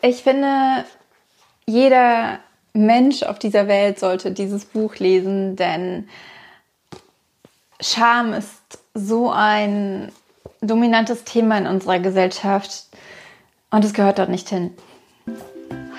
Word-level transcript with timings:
Ich 0.00 0.22
finde, 0.22 0.84
jeder 1.66 2.38
Mensch 2.72 3.24
auf 3.24 3.38
dieser 3.38 3.66
Welt 3.66 3.98
sollte 3.98 4.30
dieses 4.30 4.64
Buch 4.64 4.96
lesen, 4.96 5.56
denn 5.56 6.08
Scham 7.80 8.32
ist 8.32 8.78
so 8.94 9.30
ein 9.30 10.12
dominantes 10.60 11.24
Thema 11.24 11.58
in 11.58 11.66
unserer 11.66 11.98
Gesellschaft 11.98 12.86
und 13.70 13.84
es 13.84 13.92
gehört 13.92 14.18
dort 14.18 14.28
nicht 14.28 14.48
hin. 14.48 14.70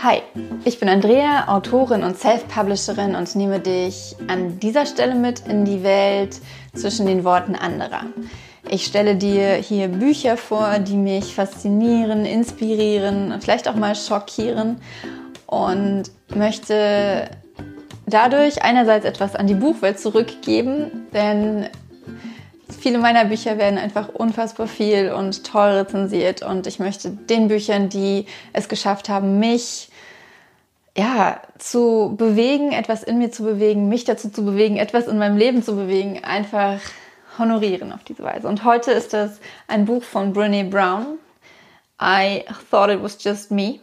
Hi, 0.01 0.21
ich 0.63 0.79
bin 0.79 0.87
Andrea, 0.87 1.49
Autorin 1.49 2.03
und 2.03 2.17
Self-Publisherin 2.17 3.15
und 3.15 3.35
nehme 3.35 3.59
dich 3.59 4.15
an 4.29 4.59
dieser 4.59 4.85
Stelle 4.85 5.15
mit 5.15 5.41
in 5.41 5.65
die 5.65 5.83
Welt 5.83 6.39
zwischen 6.73 7.05
den 7.05 7.25
Worten 7.25 7.55
anderer. 7.55 8.03
Ich 8.71 8.85
stelle 8.85 9.15
dir 9.15 9.55
hier 9.55 9.87
Bücher 9.87 10.37
vor, 10.37 10.77
die 10.77 10.95
mich 10.95 11.33
faszinieren, 11.33 12.23
inspirieren, 12.23 13.33
vielleicht 13.41 13.67
auch 13.67 13.73
mal 13.73 13.95
schockieren 13.95 14.79
und 15.47 16.03
möchte 16.35 17.31
dadurch 18.05 18.61
einerseits 18.61 19.05
etwas 19.05 19.35
an 19.35 19.47
die 19.47 19.55
Buchwelt 19.55 19.99
zurückgeben, 19.99 21.07
denn 21.13 21.67
viele 22.79 22.99
meiner 22.99 23.25
Bücher 23.25 23.57
werden 23.57 23.79
einfach 23.79 24.09
unfassbar 24.09 24.67
viel 24.67 25.13
und 25.13 25.43
toll 25.45 25.69
rezensiert 25.69 26.43
und 26.43 26.67
ich 26.67 26.77
möchte 26.77 27.09
den 27.09 27.47
Büchern, 27.47 27.89
die 27.89 28.27
es 28.53 28.69
geschafft 28.69 29.09
haben, 29.09 29.39
mich 29.39 29.89
ja, 30.95 31.41
zu 31.57 32.13
bewegen, 32.15 32.71
etwas 32.71 33.01
in 33.01 33.17
mir 33.17 33.31
zu 33.31 33.43
bewegen, 33.43 33.89
mich 33.89 34.03
dazu 34.03 34.29
zu 34.29 34.45
bewegen, 34.45 34.77
etwas 34.77 35.07
in 35.07 35.17
meinem 35.17 35.37
Leben 35.37 35.63
zu 35.63 35.75
bewegen, 35.75 36.23
einfach 36.23 36.79
honorieren 37.39 37.91
auf 37.91 38.03
diese 38.03 38.23
Weise. 38.23 38.47
Und 38.47 38.63
heute 38.63 38.91
ist 38.91 39.13
das 39.13 39.39
ein 39.67 39.85
Buch 39.85 40.03
von 40.03 40.33
Brene 40.33 40.65
Brown. 40.65 41.17
I 42.01 42.45
thought 42.69 42.89
it 42.89 43.01
was 43.01 43.17
just 43.21 43.51
me. 43.51 43.79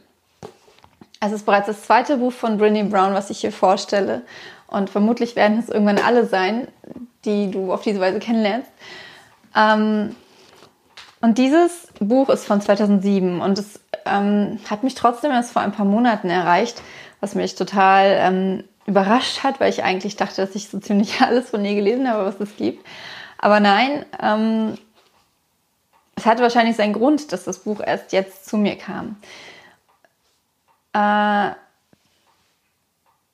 Es 1.20 1.32
ist 1.32 1.46
bereits 1.46 1.66
das 1.66 1.82
zweite 1.82 2.18
Buch 2.18 2.32
von 2.32 2.58
Brene 2.58 2.84
Brown, 2.84 3.14
was 3.14 3.30
ich 3.30 3.40
hier 3.40 3.52
vorstelle. 3.52 4.22
Und 4.66 4.90
vermutlich 4.90 5.36
werden 5.36 5.58
es 5.58 5.68
irgendwann 5.68 5.98
alle 5.98 6.26
sein, 6.26 6.68
die 7.24 7.50
du 7.50 7.72
auf 7.72 7.82
diese 7.82 8.00
Weise 8.00 8.18
kennenlernst. 8.18 8.70
Ähm, 9.56 10.14
und 11.20 11.38
dieses 11.38 11.88
Buch 11.98 12.28
ist 12.28 12.44
von 12.44 12.60
2007 12.60 13.40
und 13.40 13.58
es 13.58 13.80
ähm, 14.04 14.58
hat 14.68 14.84
mich 14.84 14.94
trotzdem 14.94 15.32
erst 15.32 15.52
vor 15.52 15.62
ein 15.62 15.72
paar 15.72 15.86
Monaten 15.86 16.28
erreicht, 16.28 16.82
was 17.20 17.34
mich 17.34 17.54
total 17.54 18.16
ähm, 18.20 18.64
überrascht 18.86 19.42
hat, 19.42 19.58
weil 19.58 19.70
ich 19.70 19.82
eigentlich 19.82 20.16
dachte, 20.16 20.42
dass 20.44 20.54
ich 20.54 20.68
so 20.68 20.78
ziemlich 20.78 21.20
alles 21.20 21.50
von 21.50 21.64
ihr 21.64 21.74
gelesen 21.74 22.08
habe, 22.08 22.24
was 22.24 22.40
es 22.40 22.56
gibt. 22.56 22.86
Aber 23.38 23.60
nein, 23.60 24.04
ähm, 24.20 24.78
es 26.16 26.24
hatte 26.24 26.42
wahrscheinlich 26.42 26.76
seinen 26.76 26.94
Grund, 26.94 27.32
dass 27.32 27.44
das 27.44 27.58
Buch 27.58 27.80
erst 27.80 28.12
jetzt 28.12 28.46
zu 28.46 28.56
mir 28.56 28.76
kam. 28.76 29.16
Äh, 30.92 31.54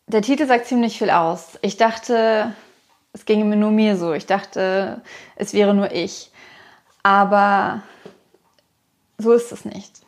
der 0.08 0.22
Titel 0.22 0.46
sagt 0.46 0.66
ziemlich 0.66 0.98
viel 0.98 1.10
aus. 1.10 1.58
Ich 1.62 1.76
dachte, 1.76 2.52
es 3.12 3.24
ginge 3.24 3.44
mir 3.44 3.56
nur 3.56 3.70
mir 3.70 3.96
so. 3.96 4.12
Ich 4.12 4.26
dachte, 4.26 5.00
es 5.36 5.54
wäre 5.54 5.74
nur 5.74 5.92
ich. 5.92 6.30
Aber 7.02 7.82
so 9.18 9.32
ist 9.32 9.52
es 9.52 9.64
nicht. 9.64 10.02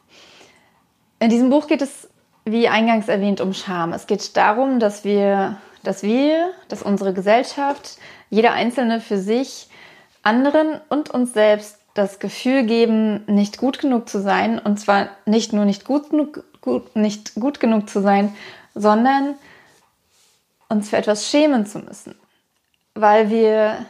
In 1.21 1.31
diesem 1.31 1.49
Buch 1.49 1.69
geht 1.69 1.81
es, 1.81 2.09
wie 2.45 2.69
eingangs 2.69 3.09
erwähnt, 3.09 3.41
um 3.41 3.55
Scham. 3.55 3.93
Es 3.93 4.07
geht 4.07 4.37
darum, 4.37 4.81
dass 4.81 5.05
wir, 5.05 5.57
dass 5.83 6.03
wir, 6.03 6.51
dass 6.69 6.83
unsere 6.83 7.15
Gesellschaft, 7.15 7.99
jeder 8.31 8.53
Einzelne 8.53 9.01
für 9.01 9.19
sich 9.19 9.69
anderen 10.25 10.81
und 10.89 11.11
uns 11.11 11.33
selbst 11.33 11.79
das 11.95 12.19
Gefühl 12.19 12.65
geben, 12.65 13.25
nicht 13.27 13.59
gut 13.59 13.79
genug 13.79 14.09
zu 14.09 14.21
sein. 14.21 14.59
Und 14.59 14.79
zwar 14.81 15.09
nicht 15.27 15.53
nur 15.53 15.65
nicht 15.65 15.85
gut 15.85 16.11
genug, 16.11 16.45
gut, 16.61 16.97
nicht 16.97 17.35
gut 17.37 17.61
genug 17.61 17.89
zu 17.89 18.01
sein, 18.01 18.35
sondern 18.75 19.37
uns 20.69 20.91
für 20.91 20.97
etwas 20.97 21.29
schämen 21.29 21.67
zu 21.67 21.79
müssen, 21.79 22.17
weil 22.95 23.31
wir 23.31 23.87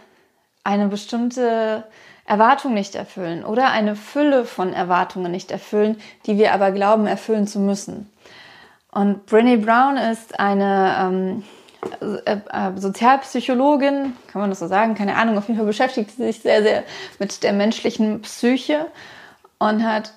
eine 0.65 0.89
bestimmte 0.89 1.84
Erwartung 2.27 2.75
nicht 2.75 2.94
erfüllen 2.94 3.44
oder 3.44 3.71
eine 3.71 3.97
Fülle 3.97 4.44
von 4.44 4.73
Erwartungen 4.73 5.31
nicht 5.31 5.50
erfüllen, 5.50 6.00
die 6.27 6.39
wir 6.39 6.53
aber 6.53 6.73
glauben 6.73 7.06
erfüllen 7.06 7.47
zu 7.47 7.59
müssen. 7.59 8.11
Und 8.91 9.28
Brené 9.28 9.59
Brown 9.59 9.97
ist 9.97 10.39
eine 10.39 10.97
ähm, 11.00 11.39
äh, 11.39 11.41
äh, 11.41 11.63
Sozialpsychologin, 12.77 14.15
kann 14.31 14.41
man 14.41 14.50
das 14.50 14.59
so 14.59 14.67
sagen, 14.67 14.95
keine 14.95 15.17
Ahnung, 15.17 15.39
auf 15.39 15.49
jeden 15.49 15.59
Fall 15.59 15.67
beschäftigt 15.67 16.11
sie 16.11 16.25
sich 16.25 16.41
sehr, 16.41 16.62
sehr 16.62 16.84
mit 17.19 17.43
der 17.43 17.53
menschlichen 17.53 18.22
Psyche 18.22 18.87
und 19.59 19.84
hat 19.84 20.12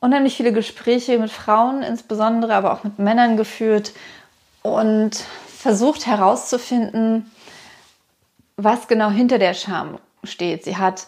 unheimlich 0.00 0.36
viele 0.36 0.52
Gespräche 0.52 1.18
mit 1.18 1.30
Frauen 1.30 1.82
insbesondere, 1.82 2.54
aber 2.54 2.72
auch 2.72 2.84
mit 2.84 2.98
Männern 2.98 3.36
geführt 3.36 3.92
und 4.62 5.16
versucht 5.46 6.06
herauszufinden, 6.06 7.30
was 8.56 8.88
genau 8.88 9.10
hinter 9.10 9.38
der 9.38 9.54
Scham 9.54 9.98
steht. 10.24 10.64
Sie 10.64 10.76
hat 10.76 11.06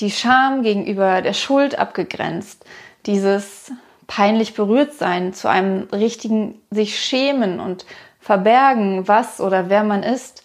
die 0.00 0.10
Scham 0.10 0.62
gegenüber 0.62 1.22
der 1.22 1.32
Schuld 1.32 1.78
abgegrenzt, 1.78 2.64
dieses 3.06 3.72
peinlich 4.06 4.54
berührt 4.54 4.94
sein 4.94 5.32
zu 5.32 5.48
einem 5.48 5.88
richtigen 5.92 6.60
sich 6.70 6.98
schämen 6.98 7.60
und 7.60 7.86
verbergen, 8.26 9.06
was 9.06 9.40
oder 9.40 9.70
wer 9.70 9.84
man 9.84 10.02
ist. 10.02 10.42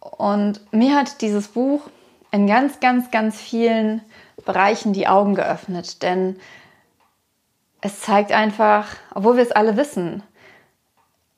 Und 0.00 0.60
mir 0.72 0.96
hat 0.96 1.20
dieses 1.20 1.48
Buch 1.48 1.82
in 2.30 2.46
ganz, 2.46 2.80
ganz, 2.80 3.10
ganz 3.10 3.38
vielen 3.38 4.00
Bereichen 4.46 4.94
die 4.94 5.06
Augen 5.06 5.34
geöffnet, 5.34 6.02
denn 6.02 6.36
es 7.82 8.00
zeigt 8.00 8.32
einfach, 8.32 8.86
obwohl 9.14 9.36
wir 9.36 9.42
es 9.42 9.52
alle 9.52 9.76
wissen, 9.76 10.22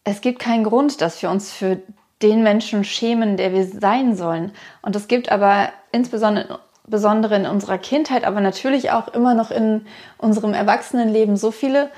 es 0.04 0.20
gibt 0.20 0.38
keinen 0.38 0.62
Grund, 0.62 1.00
dass 1.00 1.20
wir 1.22 1.30
uns 1.30 1.50
für 1.50 1.80
den 2.22 2.44
Menschen 2.44 2.84
schämen, 2.84 3.36
der 3.36 3.52
wir 3.52 3.66
sein 3.66 4.14
sollen. 4.14 4.52
Und 4.80 4.94
es 4.94 5.08
gibt 5.08 5.32
aber 5.32 5.70
insbesondere 5.90 7.34
in 7.34 7.46
unserer 7.46 7.78
Kindheit, 7.78 8.24
aber 8.24 8.40
natürlich 8.40 8.92
auch 8.92 9.08
immer 9.08 9.34
noch 9.34 9.50
in 9.50 9.86
unserem 10.18 10.54
Erwachsenenleben 10.54 11.36
so 11.36 11.50
viele 11.50 11.90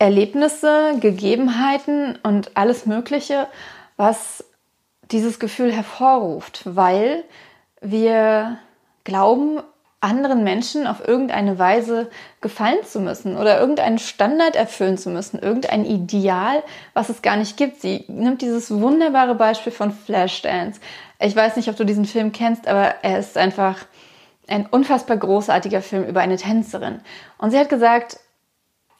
Erlebnisse, 0.00 0.94
Gegebenheiten 0.98 2.18
und 2.22 2.56
alles 2.56 2.86
Mögliche, 2.86 3.46
was 3.96 4.42
dieses 5.10 5.38
Gefühl 5.38 5.70
hervorruft, 5.70 6.62
weil 6.64 7.22
wir 7.82 8.58
glauben, 9.04 9.60
anderen 10.00 10.42
Menschen 10.42 10.86
auf 10.86 11.06
irgendeine 11.06 11.58
Weise 11.58 12.08
gefallen 12.40 12.82
zu 12.86 13.00
müssen 13.00 13.36
oder 13.36 13.60
irgendeinen 13.60 13.98
Standard 13.98 14.56
erfüllen 14.56 14.96
zu 14.96 15.10
müssen, 15.10 15.38
irgendein 15.38 15.84
Ideal, 15.84 16.62
was 16.94 17.10
es 17.10 17.20
gar 17.20 17.36
nicht 17.36 17.58
gibt. 17.58 17.82
Sie 17.82 18.06
nimmt 18.08 18.40
dieses 18.40 18.70
wunderbare 18.70 19.34
Beispiel 19.34 19.72
von 19.72 19.92
Flashdance. 19.92 20.80
Ich 21.18 21.36
weiß 21.36 21.56
nicht, 21.56 21.68
ob 21.68 21.76
du 21.76 21.84
diesen 21.84 22.06
Film 22.06 22.32
kennst, 22.32 22.66
aber 22.66 22.94
er 23.02 23.18
ist 23.18 23.36
einfach 23.36 23.76
ein 24.48 24.64
unfassbar 24.64 25.18
großartiger 25.18 25.82
Film 25.82 26.04
über 26.04 26.20
eine 26.20 26.38
Tänzerin. 26.38 27.00
Und 27.36 27.50
sie 27.50 27.58
hat 27.58 27.68
gesagt, 27.68 28.18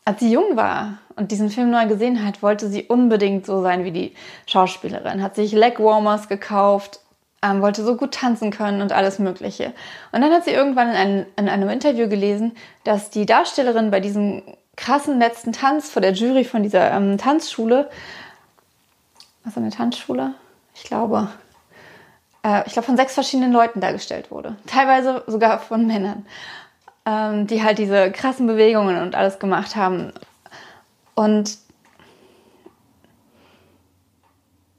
als 0.05 0.21
sie 0.21 0.33
jung 0.33 0.57
war 0.57 0.99
und 1.17 1.31
diesen 1.31 1.51
Film 1.51 1.71
neu 1.71 1.87
gesehen 1.87 2.25
hat, 2.25 2.43
wollte 2.43 2.69
sie 2.69 2.85
unbedingt 2.85 3.47
so 3.47 3.63
sein 3.63 3.85
wie 3.85 3.93
die 3.93 4.15
Schauspielerin. 4.47 5.23
Hat 5.23 5.35
sich 5.35 5.53
Legwarmers 5.53 6.29
gekauft, 6.29 7.01
ähm, 7.43 7.63
wollte 7.63 7.85
so 7.85 7.97
gut 7.97 8.13
tanzen 8.13 8.51
können 8.51 8.83
und 8.83 8.93
alles 8.93 9.19
Mögliche. 9.19 9.73
Und 10.13 10.21
dann 10.21 10.33
hat 10.33 10.45
sie 10.45 10.51
irgendwann 10.51 10.91
in 10.91 10.97
einem, 10.97 11.27
in 11.37 11.49
einem 11.49 11.69
Interview 11.69 12.09
gelesen, 12.09 12.53
dass 12.85 13.11
die 13.11 13.27
Darstellerin 13.27 13.91
bei 13.91 14.01
diesem 14.01 14.43
krassen 14.77 15.19
letzten 15.19 15.53
Tanz 15.53 15.91
vor 15.91 16.03
der 16.03 16.13
Jury 16.13 16.45
von 16.45 16.63
dieser 16.63 16.91
ähm, 16.93 17.19
Tanzschule, 17.19 17.91
was 19.45 19.57
eine 19.57 19.71
Tanzschule? 19.71 20.35
Ich 20.75 20.85
glaube, 20.85 21.29
äh, 22.43 22.63
ich 22.67 22.73
glaube 22.73 22.87
von 22.87 22.97
sechs 22.97 23.15
verschiedenen 23.15 23.53
Leuten 23.53 23.81
dargestellt 23.81 24.31
wurde. 24.31 24.57
Teilweise 24.67 25.23
sogar 25.27 25.59
von 25.61 25.87
Männern 25.87 26.27
ähm, 27.07 27.47
die 27.47 27.63
halt 27.63 27.79
diese 27.79 28.11
krassen 28.11 28.47
Bewegungen 28.47 29.01
und 29.03 29.15
alles 29.15 29.39
gemacht 29.39 29.77
haben. 29.77 30.13
Und 31.15 31.59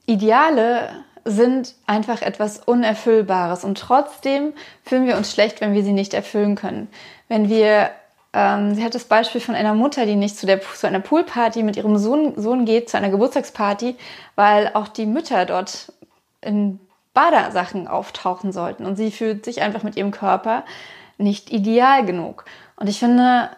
Ideale 0.06 0.90
sind 1.24 1.76
einfach 1.86 2.22
etwas 2.22 2.60
Unerfüllbares 2.60 3.64
und 3.64 3.78
trotzdem 3.78 4.54
fühlen 4.84 5.06
wir 5.06 5.18
uns 5.18 5.32
schlecht, 5.32 5.62
wenn 5.62 5.74
wir 5.74 5.84
sie 5.84 5.94
nicht 5.94 6.14
erfüllen 6.14 6.56
können. 6.56 6.88
Wenn 7.28 7.48
wir, 7.48 7.92
ähm, 8.34 8.74
sie 8.74 8.84
hat 8.84 8.96
das 8.96 9.04
Beispiel 9.04 9.40
von 9.40 9.56
einer 9.56 9.76
Mutter, 9.76 10.06
die 10.06 10.16
nicht 10.16 10.38
zu, 10.38 10.46
der, 10.46 10.62
zu 10.62 10.88
einer 10.88 11.00
Poolparty 11.00 11.64
mit 11.64 11.78
ihrem 11.78 11.98
Sohn, 11.98 12.34
Sohn 12.42 12.66
geht, 12.66 12.90
zu 12.90 12.98
einer 12.98 13.10
Geburtstagsparty, 13.10 13.96
weil 14.36 14.72
auch 14.74 14.88
die 14.88 15.06
Mütter 15.06 15.46
dort 15.46 15.94
in 16.42 16.80
Badesachen 17.14 17.88
auftauchen 17.88 18.52
sollten 18.52 18.86
und 18.86 18.96
sie 18.96 19.12
fühlt 19.12 19.46
sich 19.46 19.62
einfach 19.62 19.84
mit 19.84 19.98
ihrem 19.98 20.12
Körper 20.12 20.64
nicht 21.22 21.52
ideal 21.52 22.06
genug. 22.06 22.46
Und 22.76 22.90
ich 22.90 23.00
finde 23.00 23.50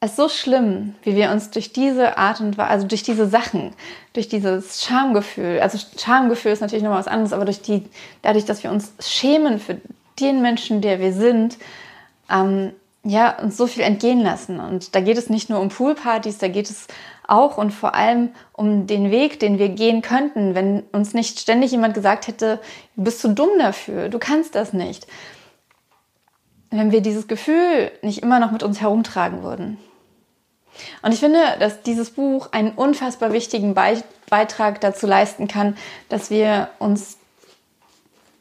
es 0.00 0.16
so 0.16 0.28
schlimm, 0.28 0.94
wie 1.04 1.14
wir 1.14 1.30
uns 1.30 1.50
durch 1.50 1.72
diese 1.72 2.18
Art 2.18 2.40
und 2.40 2.58
Weise, 2.58 2.70
also 2.70 2.86
durch 2.88 3.04
diese 3.04 3.28
Sachen, 3.28 3.72
durch 4.14 4.28
dieses 4.28 4.82
Schamgefühl, 4.82 5.60
also 5.60 5.78
Schamgefühl 5.96 6.52
ist 6.52 6.60
natürlich 6.60 6.82
noch 6.82 6.90
was 6.90 7.06
anderes, 7.06 7.32
aber 7.32 7.44
durch 7.44 7.62
die, 7.62 7.84
dadurch, 8.22 8.44
dass 8.44 8.64
wir 8.64 8.72
uns 8.72 8.92
schämen 8.98 9.60
für 9.60 9.80
den 10.18 10.42
Menschen, 10.42 10.80
der 10.80 10.98
wir 10.98 11.12
sind, 11.12 11.56
ähm, 12.28 12.72
ja, 13.04 13.38
uns 13.40 13.56
so 13.56 13.66
viel 13.66 13.82
entgehen 13.84 14.20
lassen. 14.20 14.60
Und 14.60 14.94
da 14.94 15.00
geht 15.00 15.18
es 15.18 15.30
nicht 15.30 15.50
nur 15.50 15.60
um 15.60 15.68
Poolpartys, 15.68 16.38
da 16.38 16.48
geht 16.48 16.68
es 16.68 16.88
auch 17.26 17.56
und 17.56 17.70
vor 17.70 17.94
allem 17.94 18.30
um 18.52 18.86
den 18.86 19.10
Weg, 19.10 19.40
den 19.40 19.58
wir 19.58 19.68
gehen 19.68 20.02
könnten, 20.02 20.54
wenn 20.54 20.82
uns 20.92 21.14
nicht 21.14 21.38
ständig 21.38 21.70
jemand 21.70 21.94
gesagt 21.94 22.26
hätte, 22.26 22.60
du 22.96 23.04
bist 23.04 23.20
zu 23.20 23.28
dumm 23.28 23.50
dafür, 23.58 24.08
du 24.08 24.18
kannst 24.18 24.54
das 24.54 24.72
nicht. 24.72 25.06
Wenn 26.72 26.90
wir 26.90 27.02
dieses 27.02 27.28
Gefühl 27.28 27.92
nicht 28.00 28.22
immer 28.22 28.40
noch 28.40 28.50
mit 28.50 28.62
uns 28.62 28.80
herumtragen 28.80 29.42
würden. 29.42 29.76
Und 31.02 31.12
ich 31.12 31.20
finde, 31.20 31.38
dass 31.60 31.82
dieses 31.82 32.10
Buch 32.10 32.48
einen 32.52 32.72
unfassbar 32.72 33.32
wichtigen 33.32 33.74
Beitrag 33.74 34.80
dazu 34.80 35.06
leisten 35.06 35.48
kann, 35.48 35.76
dass 36.08 36.30
wir 36.30 36.68
uns 36.78 37.18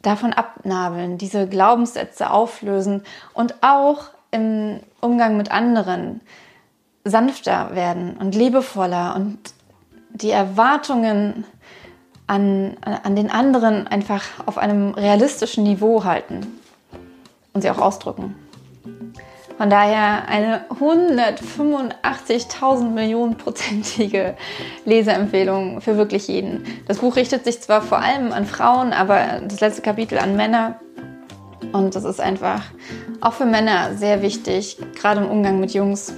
davon 0.02 0.32
abnabeln, 0.32 1.18
diese 1.18 1.46
Glaubenssätze 1.46 2.32
auflösen 2.32 3.04
und 3.34 3.56
auch 3.62 4.06
im 4.32 4.80
Umgang 5.02 5.36
mit 5.36 5.52
anderen 5.52 6.22
sanfter 7.04 7.76
werden 7.76 8.16
und 8.18 8.34
liebevoller 8.34 9.14
und 9.16 9.38
die 10.10 10.32
Erwartungen 10.32 11.44
an, 12.28 12.78
an 12.82 13.16
den 13.18 13.30
anderen 13.30 13.88
einfach 13.88 14.24
auf 14.46 14.58
einem 14.58 14.94
realistischen 14.94 15.66
Niveau 15.66 16.06
halten 16.06 16.61
und 17.54 17.62
sie 17.62 17.70
auch 17.70 17.80
ausdrücken. 17.80 18.36
Von 19.58 19.70
daher 19.70 20.28
eine 20.28 20.66
185.000 20.80 22.90
Millionen 22.90 23.38
prozentige 23.38 24.36
Leseempfehlung 24.86 25.82
für 25.82 25.98
wirklich 25.98 26.28
jeden. 26.28 26.64
Das 26.88 26.98
Buch 26.98 27.16
richtet 27.16 27.46
sich 27.46 27.62
zwar 27.62 27.84
vor 27.84 28.00
allem 28.00 28.32
an 28.32 28.48
Frauen, 28.48 28.92
aber 28.92 29.40
das 29.44 29.60
letzte 29.60 29.84
Kapitel 29.84 30.18
an 30.18 30.36
Männer. 30.36 30.80
Und 31.74 31.96
das 31.96 32.06
ist 32.06 32.20
einfach 32.20 32.64
auch 33.22 33.34
für 33.34 33.46
Männer 33.46 33.94
sehr 33.96 34.24
wichtig, 34.24 34.80
gerade 35.00 35.22
im 35.22 35.30
Umgang 35.30 35.60
mit 35.60 35.76
Jungs, 35.76 36.16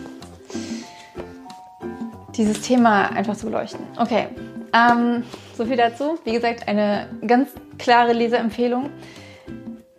dieses 2.37 2.61
Thema 2.61 3.07
einfach 3.07 3.35
zu 3.35 3.47
beleuchten. 3.47 3.81
Okay, 3.97 4.29
ähm, 4.73 5.23
so 5.55 5.65
viel 5.65 5.75
dazu. 5.75 6.17
Wie 6.23 6.31
gesagt, 6.31 6.65
eine 6.67 7.09
ganz 7.27 7.49
klare 7.77 8.13
Leseempfehlung. 8.13 8.89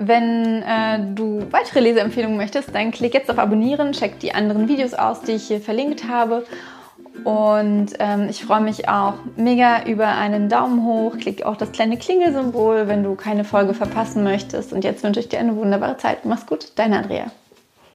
Wenn 0.07 0.63
äh, 0.63 0.99
du 1.15 1.47
weitere 1.51 1.81
Leseempfehlungen 1.81 2.37
möchtest, 2.37 2.75
dann 2.75 2.91
klick 2.91 3.15
jetzt 3.15 3.31
auf 3.31 3.39
Abonnieren, 3.39 3.93
check 3.93 4.19
die 4.21 4.35
anderen 4.35 4.69
Videos 4.69 4.95
aus, 4.95 5.23
die 5.23 5.33
ich 5.33 5.49
hier 5.49 5.61
verlinkt 5.61 6.09
habe. 6.09 6.45
Und 7.23 7.93
ähm, 8.01 8.29
ich 8.29 8.45
freue 8.45 8.61
mich 8.61 8.89
auch 8.89 9.15
mega 9.37 9.85
über 9.85 10.09
einen 10.09 10.49
Daumen 10.49 10.85
hoch. 10.85 11.17
Klick 11.17 11.45
auch 11.45 11.57
das 11.57 11.73
kleine 11.73 11.97
Klingelsymbol, 11.97 12.89
wenn 12.89 13.03
du 13.03 13.15
keine 13.15 13.45
Folge 13.45 13.73
verpassen 13.73 14.25
möchtest. 14.25 14.73
Und 14.73 14.85
jetzt 14.85 15.05
wünsche 15.05 15.21
ich 15.21 15.29
dir 15.29 15.39
eine 15.39 15.57
wunderbare 15.57 15.97
Zeit. 15.97 16.25
Mach's 16.25 16.47
gut, 16.47 16.73
deine 16.77 16.99
Andrea. 16.99 17.31